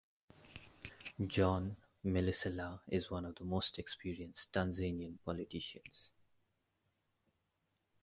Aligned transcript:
John 1.27 1.77
Malecela 2.03 2.79
is 2.87 3.11
one 3.11 3.23
of 3.23 3.35
the 3.35 3.43
most 3.43 3.77
experienced 3.77 4.51
Tanzanian 4.51 5.19
politicians. 5.23 6.09